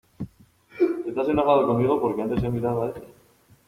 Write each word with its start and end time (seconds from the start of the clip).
estás 1.09 1.29
enojado 1.33 1.67
conmigo 1.69 1.95
porque 2.01 2.21
antes 2.23 2.43
he 2.45 2.49
mirado 2.55 2.79
a 2.81 2.87
ése... 2.91 3.03